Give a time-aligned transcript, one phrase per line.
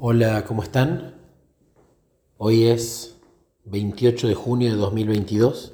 [0.00, 1.16] Hola, ¿cómo están?
[2.36, 3.18] Hoy es
[3.64, 5.72] 28 de junio de 2022.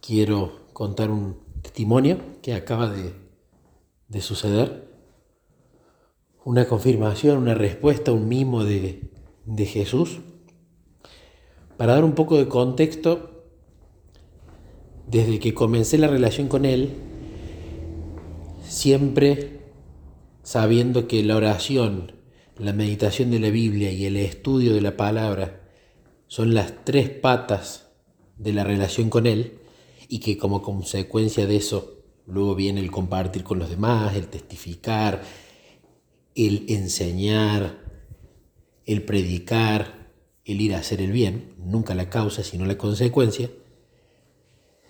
[0.00, 4.88] Quiero contar un testimonio que acaba de, suceder.
[6.44, 9.12] Una confirmación, una respuesta, un mimo de,
[9.44, 10.18] de Jesús.
[11.76, 13.44] Para dar un poco de contexto,
[15.06, 16.96] desde que comencé la relación con Él,
[18.64, 19.60] siempre
[20.42, 22.23] sabiendo que la oración
[22.58, 25.60] la meditación de la Biblia y el estudio de la palabra
[26.28, 27.88] son las tres patas
[28.36, 29.58] de la relación con Él
[30.08, 35.22] y que como consecuencia de eso luego viene el compartir con los demás, el testificar,
[36.34, 37.78] el enseñar,
[38.86, 40.12] el predicar,
[40.44, 43.50] el ir a hacer el bien, nunca la causa sino la consecuencia,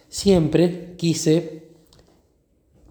[0.09, 1.69] siempre quise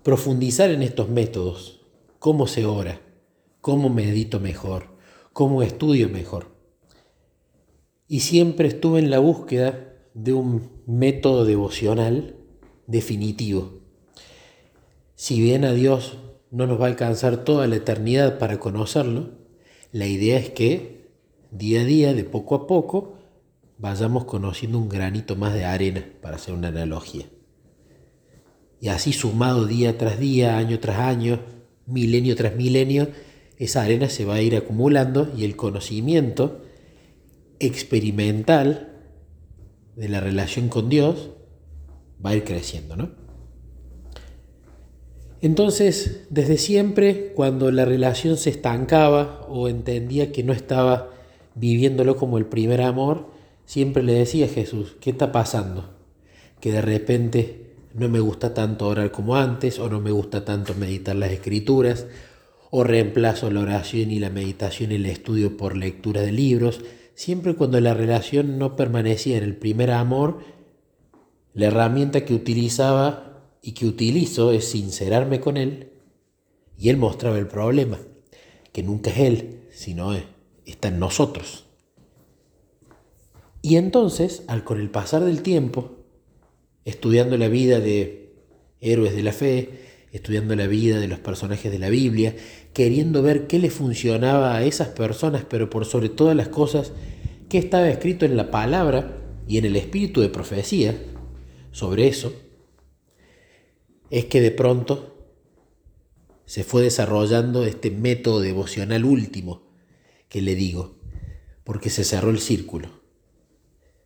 [0.04, 1.82] profundizar en estos métodos,
[2.20, 3.02] cómo se ora,
[3.64, 4.88] cómo medito mejor,
[5.32, 6.54] cómo estudio mejor.
[8.10, 12.36] Y siempre estuve en la búsqueda de un método devocional
[12.88, 13.80] definitivo.
[15.16, 16.18] Si bien a Dios
[16.52, 19.30] no nos va a alcanzar toda la eternidad para conocerlo,
[19.94, 21.08] la idea es que
[21.50, 23.18] día a día, de poco a poco,
[23.78, 27.28] vayamos conociendo un granito más de arena, para hacer una analogía.
[28.82, 31.40] Y así sumado día tras día, año tras año,
[31.86, 33.08] milenio tras milenio,
[33.58, 36.62] esa arena se va a ir acumulando y el conocimiento
[37.60, 39.02] experimental
[39.96, 41.30] de la relación con Dios
[42.24, 43.12] va a ir creciendo, ¿no?
[45.42, 51.10] Entonces, desde siempre, cuando la relación se estancaba o entendía que no estaba
[51.56, 53.28] viviéndolo como el primer amor,
[53.66, 55.90] siempre le decía a Jesús, ¿qué está pasando?
[56.62, 60.76] Que de repente no me gusta tanto orar como antes, o no me gusta tanto
[60.76, 62.08] meditar las escrituras,
[62.76, 66.82] o reemplazo la oración y la meditación y el estudio por lectura de libros,
[67.14, 70.40] siempre cuando la relación no permanecía en el primer amor,
[71.54, 75.92] la herramienta que utilizaba y que utilizo es sincerarme con él
[76.76, 78.00] y él mostraba el problema,
[78.72, 80.16] que nunca es él, sino
[80.66, 81.66] está en nosotros.
[83.62, 85.92] Y entonces, al con el pasar del tiempo,
[86.86, 88.34] estudiando la vida de
[88.82, 92.36] héroes de la fe, estudiando la vida de los personajes de la Biblia,
[92.74, 96.92] queriendo ver qué le funcionaba a esas personas, pero por sobre todas las cosas,
[97.50, 99.18] qué estaba escrito en la palabra
[99.48, 100.98] y en el espíritu de profecía
[101.72, 102.34] sobre eso,
[104.10, 105.14] es que de pronto
[106.46, 109.64] se fue desarrollando este método devocional último
[110.28, 111.00] que le digo,
[111.64, 112.90] porque se cerró el círculo.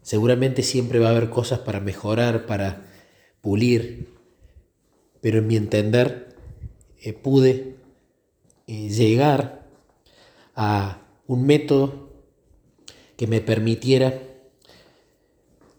[0.01, 2.85] Seguramente siempre va a haber cosas para mejorar, para
[3.41, 4.13] pulir,
[5.21, 6.35] pero en mi entender
[7.01, 7.75] eh, pude
[8.67, 9.67] llegar
[10.55, 12.09] a un método
[13.15, 14.21] que me permitiera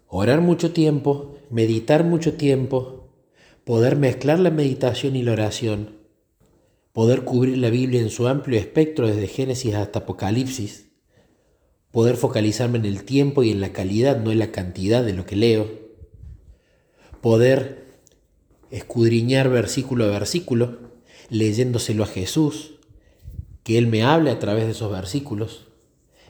[0.09, 3.11] orar mucho tiempo, meditar mucho tiempo,
[3.65, 5.99] poder mezclar la meditación y la oración,
[6.93, 10.89] poder cubrir la Biblia en su amplio espectro desde Génesis hasta Apocalipsis,
[11.91, 15.27] poder focalizarme en el tiempo y en la calidad, no en la cantidad de lo
[15.27, 15.69] que leo,
[17.21, 17.87] poder
[18.71, 20.79] escudriñar versículo a versículo,
[21.29, 22.78] leyéndoselo a Jesús,
[23.69, 25.67] que Él me hable a través de esos versículos,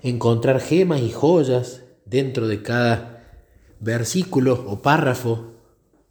[0.02, 3.30] encontrar gemas y joyas dentro de cada
[3.78, 5.52] versículo o párrafo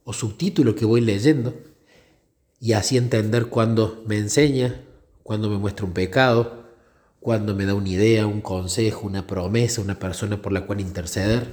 [0.06, 1.54] o subtítulo que voy leyendo,
[2.62, 4.80] y así entender cuando me enseña,
[5.22, 6.64] cuando me muestra un pecado,
[7.20, 11.52] cuando me da una idea, un consejo, una promesa, una persona por la cual interceder.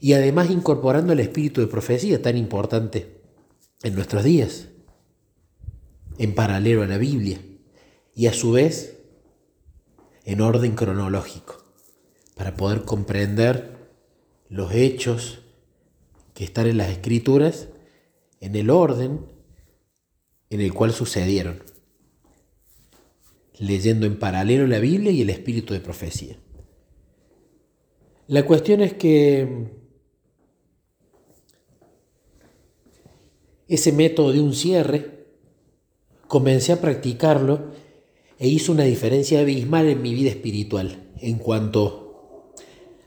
[0.00, 3.20] Y además incorporando el espíritu de profecía tan importante
[3.84, 4.70] en nuestros días,
[6.18, 7.38] en paralelo a la Biblia
[8.14, 8.98] y a su vez
[10.24, 11.64] en orden cronológico,
[12.34, 13.76] para poder comprender
[14.48, 15.40] los hechos
[16.32, 17.68] que están en las escrituras
[18.40, 19.26] en el orden
[20.50, 21.62] en el cual sucedieron,
[23.58, 26.36] leyendo en paralelo la Biblia y el espíritu de profecía.
[28.26, 29.68] La cuestión es que
[33.68, 35.26] ese método de un cierre,
[36.28, 37.72] comencé a practicarlo
[38.38, 42.52] e hizo una diferencia abismal en mi vida espiritual en cuanto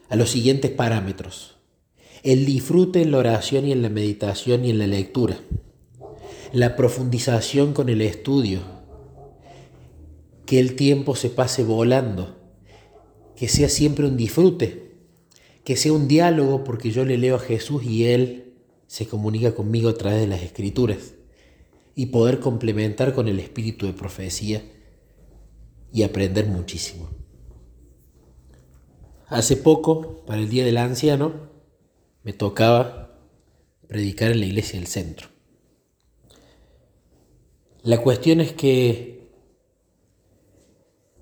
[0.10, 1.58] a los siguientes parámetros.
[2.24, 5.40] El disfrute en la oración y en la meditación y en la lectura.
[6.52, 8.62] La profundización con el estudio.
[10.46, 12.38] Que el tiempo se pase volando.
[13.36, 14.92] Que sea siempre un disfrute.
[15.64, 18.54] Que sea un diálogo porque yo le leo a Jesús y Él
[18.88, 21.14] se comunica conmigo a través de las escrituras
[21.94, 24.64] y poder complementar con el espíritu de profecía
[25.92, 27.10] y aprender muchísimo.
[29.28, 31.34] Hace poco, para el Día del Anciano,
[32.24, 33.20] me tocaba
[33.88, 35.28] predicar en la iglesia del centro.
[37.84, 39.30] La cuestión es que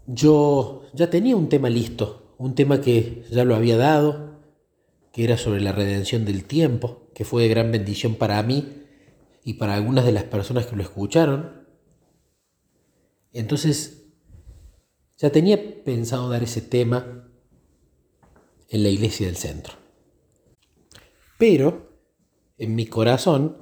[0.08, 4.40] yo ya tenía un tema listo, un tema que ya lo había dado,
[5.12, 8.84] que era sobre la redención del tiempo, que fue de gran bendición para mí
[9.44, 11.66] y para algunas de las personas que lo escucharon.
[13.32, 14.05] Entonces,
[15.18, 17.30] ya tenía pensado dar ese tema
[18.70, 19.74] en la iglesia del centro.
[21.38, 21.90] Pero
[22.58, 23.58] en mi corazón,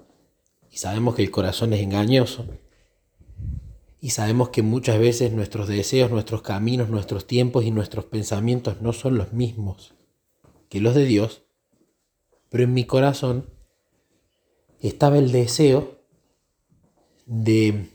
[0.69, 2.45] y sabemos que el corazón es engañoso,
[3.99, 8.91] y sabemos que muchas veces nuestros deseos, nuestros caminos, nuestros tiempos y nuestros pensamientos no
[8.91, 9.93] son los mismos
[10.67, 11.43] que los de Dios,
[12.49, 13.49] pero en mi corazón
[14.81, 15.99] estaba el deseo
[17.25, 17.91] de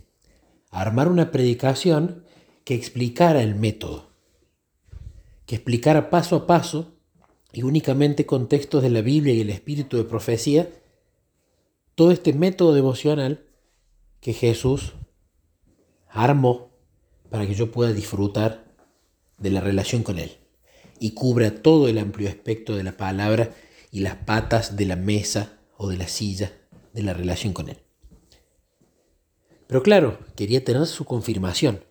[0.70, 2.24] armar una predicación
[2.68, 4.10] que explicara el método,
[5.46, 6.98] que explicara paso a paso
[7.50, 10.68] y únicamente con textos de la Biblia y el espíritu de profecía,
[11.94, 13.46] todo este método devocional
[14.20, 14.92] que Jesús
[16.10, 16.68] armó
[17.30, 18.66] para que yo pueda disfrutar
[19.38, 20.36] de la relación con Él
[21.00, 23.54] y cubra todo el amplio aspecto de la palabra
[23.90, 26.52] y las patas de la mesa o de la silla
[26.92, 27.78] de la relación con Él.
[29.66, 31.87] Pero claro, quería tener su confirmación.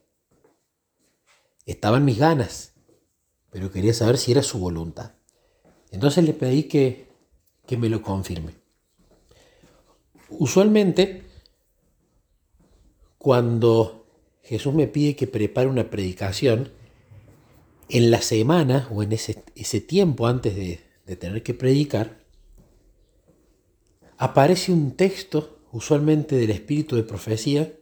[1.67, 2.73] Estaban mis ganas,
[3.51, 5.11] pero quería saber si era su voluntad.
[5.91, 7.09] Entonces le pedí que,
[7.65, 8.53] que me lo confirme.
[10.29, 11.23] Usualmente,
[13.17, 14.07] cuando
[14.43, 16.71] Jesús me pide que prepare una predicación,
[17.89, 22.17] en la semana o en ese, ese tiempo antes de, de tener que predicar,
[24.17, 27.73] aparece un texto, usualmente del espíritu de profecía,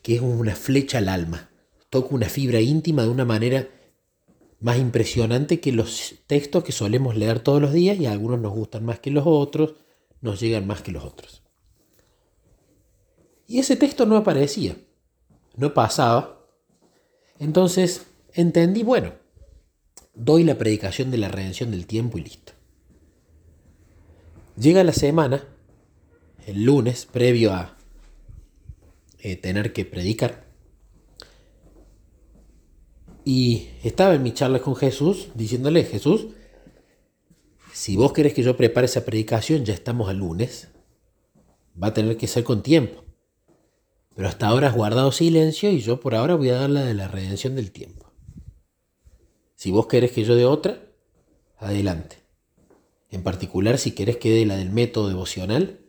[0.00, 1.50] que es una flecha al alma.
[1.90, 3.68] Toca una fibra íntima de una manera
[4.60, 8.84] más impresionante que los textos que solemos leer todos los días y algunos nos gustan
[8.84, 9.74] más que los otros,
[10.20, 11.42] nos llegan más que los otros.
[13.46, 14.76] Y ese texto no aparecía,
[15.56, 16.40] no pasaba.
[17.38, 19.12] Entonces entendí, bueno,
[20.14, 22.52] doy la predicación de la redención del tiempo y listo.
[24.58, 25.44] Llega la semana,
[26.46, 27.76] el lunes, previo a
[29.18, 30.45] eh, tener que predicar,
[33.28, 36.28] y estaba en mi charla con Jesús diciéndole, Jesús,
[37.72, 40.68] si vos querés que yo prepare esa predicación, ya estamos al lunes,
[41.82, 43.02] va a tener que ser con tiempo.
[44.14, 46.94] Pero hasta ahora has guardado silencio y yo por ahora voy a dar la de
[46.94, 48.12] la redención del tiempo.
[49.56, 50.86] Si vos querés que yo dé otra,
[51.58, 52.18] adelante.
[53.10, 55.80] En particular, si querés que dé la del método devocional,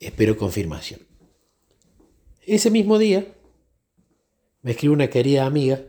[0.00, 1.00] espero confirmación.
[2.40, 3.34] Ese mismo día
[4.62, 5.82] me escribe una querida amiga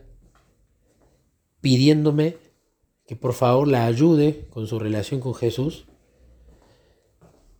[1.60, 2.36] pidiéndome
[3.06, 5.86] que por favor la ayude con su relación con Jesús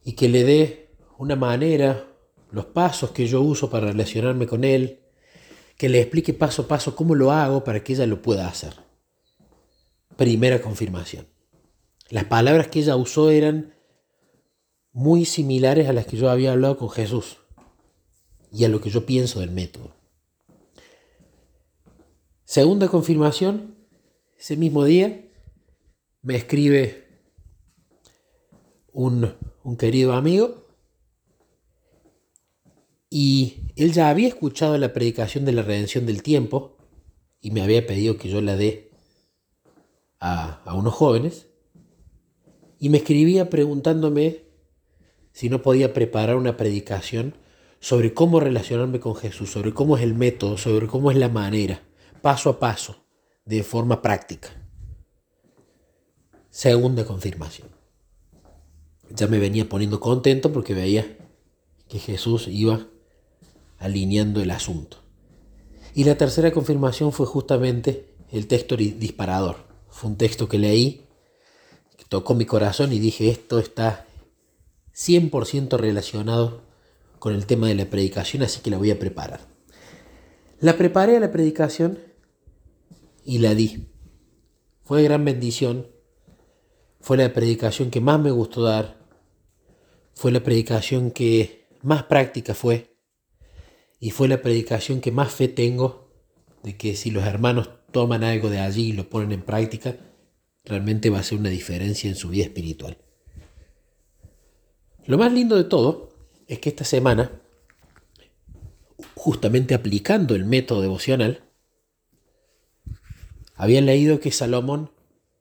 [0.05, 2.06] y que le dé una manera,
[2.50, 5.00] los pasos que yo uso para relacionarme con Él,
[5.78, 8.75] que le explique paso a paso cómo lo hago para que ella lo pueda hacer.
[10.17, 11.26] Primera confirmación.
[12.10, 13.75] Las palabras que ella usó eran
[14.93, 17.38] muy similares a las que yo había hablado con Jesús
[18.52, 20.04] y a lo que yo pienso del método.
[22.44, 23.74] Segunda confirmación,
[24.39, 25.24] ese mismo día
[26.20, 27.08] me escribe
[28.93, 29.34] un,
[29.79, 30.67] querido amigo
[33.08, 36.77] y él ya había escuchado la predicación de la redención del tiempo
[37.41, 38.91] y me había pedido que yo la dé
[40.20, 41.46] a, a unos jóvenes
[42.79, 44.43] y me escribía preguntándome
[45.32, 47.36] si no podía preparar una predicación
[47.81, 51.82] sobre cómo relacionarme con Jesús, sobre cómo es el método, sobre cómo es la manera
[52.24, 53.04] paso a paso,
[53.44, 54.48] de forma práctica.
[56.48, 57.69] Segunda confirmación.
[59.10, 61.19] Ya me venía poniendo contento porque veía
[61.86, 62.86] que Jesús iba
[63.76, 65.02] alineando el asunto.
[65.93, 69.56] Y la tercera confirmación fue justamente el texto disparador.
[69.90, 71.06] Fue un texto que leí,
[71.98, 74.06] que tocó mi corazón y dije, esto está
[74.94, 76.62] 100% relacionado
[77.19, 79.40] con el tema de la predicación, así que la voy a preparar.
[80.58, 82.14] La preparé a la predicación
[83.24, 83.88] y la di.
[84.82, 85.88] Fue gran bendición.
[87.00, 88.98] Fue la predicación que más me gustó dar.
[90.14, 92.96] Fue la predicación que más práctica fue.
[94.00, 96.10] Y fue la predicación que más fe tengo
[96.62, 99.96] de que si los hermanos toman algo de allí y lo ponen en práctica,
[100.64, 102.98] realmente va a ser una diferencia en su vida espiritual.
[105.06, 106.16] Lo más lindo de todo
[106.46, 107.43] es que esta semana,
[109.14, 111.44] justamente aplicando el método devocional,
[113.55, 114.91] había leído que Salomón,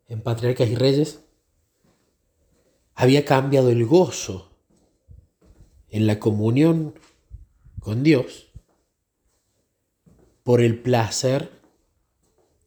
[0.08, 1.22] en Patriarcas y Reyes,
[2.96, 4.52] había cambiado el gozo
[5.90, 6.96] en la comunión
[7.80, 8.52] con Dios
[10.44, 11.52] por el placer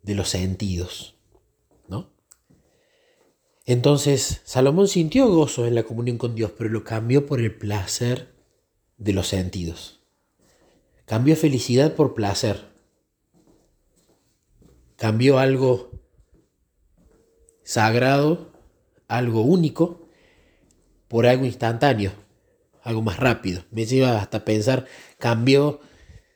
[0.03, 1.17] de los sentidos,
[1.89, 2.11] ¿no?
[3.65, 8.35] Entonces, Salomón sintió gozo en la comunión con Dios, pero lo cambió por el placer
[8.97, 10.01] de los sentidos.
[11.05, 12.76] Cambió felicidad por placer.
[14.97, 15.91] Cambió algo
[17.63, 18.53] sagrado,
[19.09, 20.09] algo único,
[21.09, 22.13] por algo instantáneo,
[22.83, 23.65] algo más rápido.
[23.71, 24.87] Me lleva hasta pensar,
[25.19, 25.81] cambió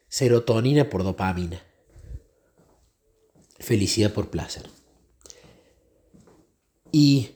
[0.08, 1.62] serotonina por dopamina.
[3.58, 4.68] Felicidad por placer.
[6.92, 7.30] Y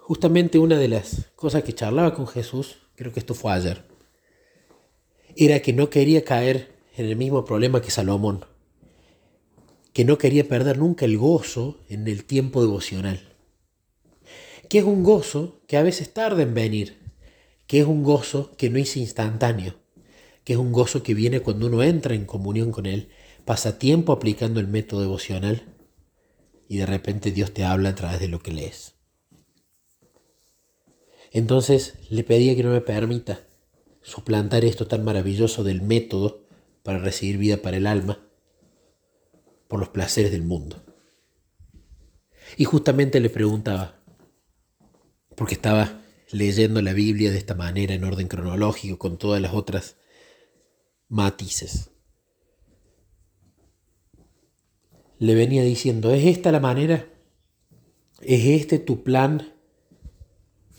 [0.00, 3.84] justamente una de las cosas que charlaba con Jesús, creo que esto fue ayer,
[5.36, 8.44] era que no quería caer en el mismo problema que Salomón,
[9.92, 13.20] que no quería perder nunca el gozo en el tiempo devocional,
[14.68, 16.98] que es un gozo que a veces tarda en venir,
[17.66, 19.74] que es un gozo que no es instantáneo,
[20.44, 23.08] que es un gozo que viene cuando uno entra en comunión con Él,
[23.44, 25.62] pasa tiempo aplicando el método devocional
[26.68, 28.94] y de repente Dios te habla a través de lo que lees.
[31.32, 33.40] Entonces le pedía que no me permita
[34.02, 36.44] suplantar esto tan maravilloso del método
[36.82, 38.29] para recibir vida para el alma
[39.70, 40.84] por los placeres del mundo.
[42.56, 44.02] Y justamente le preguntaba,
[45.36, 49.96] porque estaba leyendo la Biblia de esta manera en orden cronológico, con todas las otras
[51.08, 51.90] matices.
[55.18, 57.06] Le venía diciendo, ¿es esta la manera?
[58.22, 59.54] ¿Es este tu plan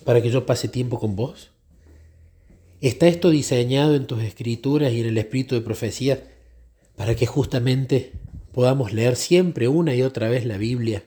[0.03, 1.51] para que yo pase tiempo con vos?
[2.81, 6.27] ¿Está esto diseñado en tus escrituras y en el espíritu de profecía
[6.97, 8.20] para que justamente
[8.53, 11.03] podamos leer siempre una y otra vez la Biblia,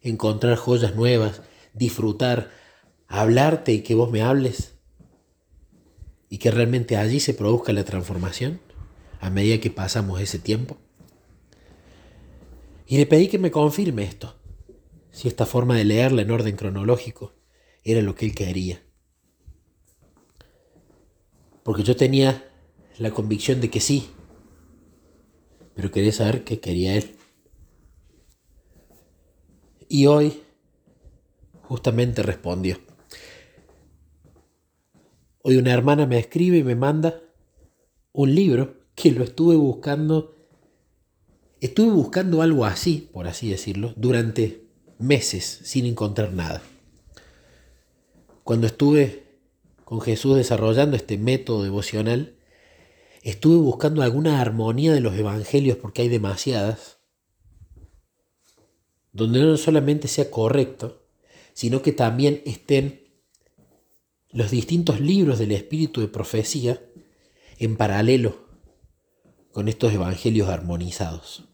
[0.00, 1.42] encontrar joyas nuevas,
[1.74, 2.50] disfrutar,
[3.08, 4.80] hablarte y que vos me hables?
[6.30, 8.60] y que realmente allí se produzca la transformación
[9.20, 10.78] a medida que pasamos ese tiempo.
[12.86, 14.36] Y le pedí que me confirme esto,
[15.10, 17.34] si esta forma de leerla en orden cronológico
[17.82, 18.80] era lo que él quería.
[21.64, 22.48] Porque yo tenía
[22.96, 24.10] la convicción de que sí,
[25.74, 27.16] pero quería saber qué quería él.
[29.88, 30.40] Y hoy
[31.62, 32.78] justamente respondió.
[35.42, 37.20] Hoy una hermana me escribe y me manda
[38.12, 40.36] un libro que lo estuve buscando.
[41.60, 44.64] Estuve buscando algo así, por así decirlo, durante
[44.98, 46.62] meses sin encontrar nada.
[48.44, 49.24] Cuando estuve
[49.84, 52.34] con Jesús desarrollando este método devocional,
[53.22, 56.98] estuve buscando alguna armonía de los evangelios porque hay demasiadas,
[59.12, 61.02] donde no solamente sea correcto,
[61.52, 63.08] sino que también estén
[64.30, 66.80] los distintos libros del espíritu de profecía
[67.58, 68.48] en paralelo
[69.52, 71.44] con estos evangelios armonizados.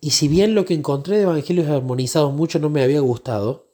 [0.00, 3.72] Y si bien lo que encontré de evangelios armonizados mucho no me había gustado,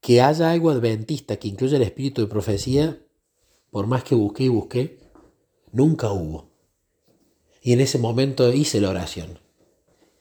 [0.00, 2.98] que haya algo adventista que incluya el espíritu de profecía,
[3.70, 4.98] por más que busqué y busqué,
[5.72, 6.50] nunca hubo.
[7.62, 9.40] Y en ese momento hice la oración.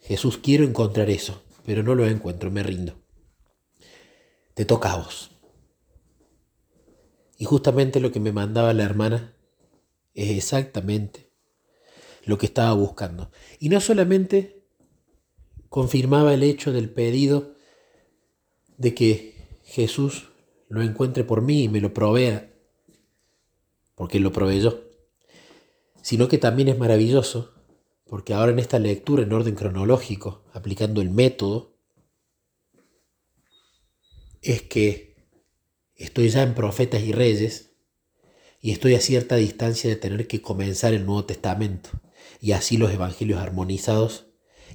[0.01, 2.95] Jesús, quiero encontrar eso, pero no lo encuentro, me rindo.
[4.53, 5.31] Te toca a vos.
[7.37, 9.37] Y justamente lo que me mandaba la hermana
[10.13, 11.31] es exactamente
[12.25, 13.31] lo que estaba buscando.
[13.59, 14.65] Y no solamente
[15.69, 17.55] confirmaba el hecho del pedido
[18.77, 20.29] de que Jesús
[20.69, 22.51] lo encuentre por mí y me lo provea,
[23.97, 24.85] porque lo proveyó,
[26.01, 27.53] sino que también es maravilloso,
[28.05, 31.75] porque ahora en esta lectura en orden cronológico, aplicando el método,
[34.41, 35.07] es que
[35.97, 37.71] Estoy ya en Profetas y Reyes
[38.61, 41.89] y estoy a cierta distancia de tener que comenzar el Nuevo Testamento
[42.39, 44.27] y así los evangelios armonizados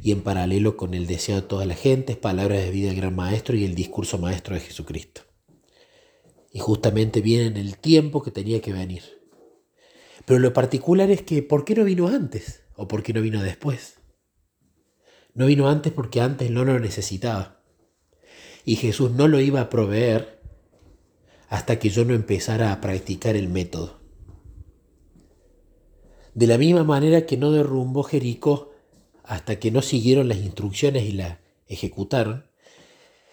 [0.02, 3.14] y en paralelo con el deseo de toda la gente, palabras de vida del gran
[3.14, 5.22] maestro y el discurso maestro de Jesucristo.
[6.52, 9.02] Y justamente viene en el tiempo que tenía que venir.
[10.24, 12.62] Pero lo particular es que, ¿por qué no vino antes?
[12.76, 13.98] ¿O por qué no vino después?
[15.34, 17.62] No vino antes porque antes no lo necesitaba.
[18.64, 20.40] Y Jesús no lo iba a proveer
[21.48, 24.00] hasta que yo no empezara a practicar el método.
[26.34, 28.72] De la misma manera que no derrumbó Jericó
[29.24, 32.46] hasta que no siguieron las instrucciones y la ejecutaron,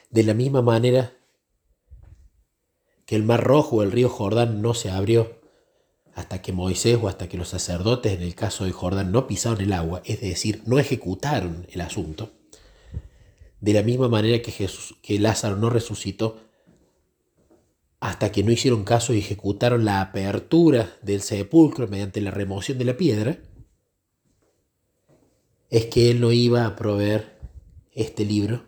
[0.09, 1.13] de la misma manera
[3.09, 5.41] que el mar rojo o el río Jordán no se abrió
[6.13, 9.61] hasta que Moisés o hasta que los sacerdotes en el caso de Jordán no pisaron
[9.61, 12.29] el agua, es decir, no ejecutaron el asunto,
[13.61, 16.39] de la misma manera que, Jesús, que Lázaro no resucitó
[17.99, 22.85] hasta que no hicieron caso y ejecutaron la apertura del sepulcro mediante la remoción de
[22.85, 23.39] la piedra,
[25.71, 27.39] es que Él no iba a proveer
[27.91, 28.65] este libro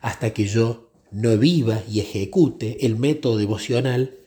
[0.00, 0.83] hasta que yo
[1.14, 4.18] no viva y ejecute el método devocional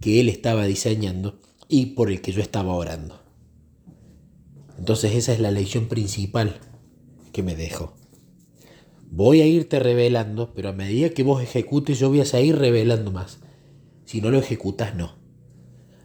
[0.00, 3.20] que Él estaba diseñando y por el que yo estaba orando.
[4.78, 6.58] Entonces esa es la lección principal
[7.32, 7.92] que me dejo.
[9.10, 13.12] Voy a irte revelando, pero a medida que vos ejecutes yo voy a seguir revelando
[13.12, 13.40] más.
[14.06, 15.16] Si no lo ejecutas, no.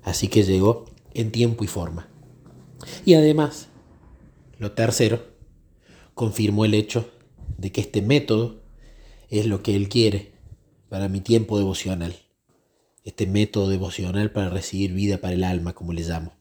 [0.04, 2.10] Así que llegó en tiempo y forma.
[3.06, 3.70] Y además,
[4.60, 5.24] lo tercero,
[6.14, 7.10] confirmó el hecho
[7.58, 8.65] de que este método
[9.30, 10.34] es lo que Él quiere
[10.90, 12.16] para mi tiempo devocional.
[13.04, 16.34] Este método devocional para recibir vida para el alma, como le llamo.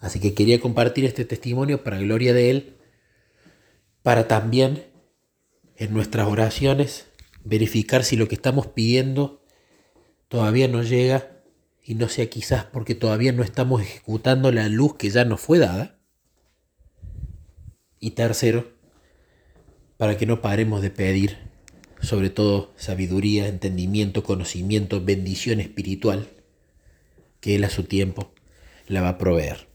[0.00, 2.76] Así que quería compartir este testimonio para gloria de Él,
[4.02, 4.84] para también
[5.76, 7.06] en nuestras oraciones
[7.44, 9.42] verificar si lo que estamos pidiendo
[10.28, 11.42] todavía no llega
[11.84, 15.58] y no sea quizás porque todavía no estamos ejecutando la luz que ya nos fue
[15.58, 15.98] dada.
[17.98, 18.77] Y tercero,
[19.98, 21.36] para que no paremos de pedir,
[22.00, 26.28] sobre todo sabiduría, entendimiento, conocimiento, bendición espiritual,
[27.40, 28.32] que Él a su tiempo
[28.86, 29.67] la va a proveer.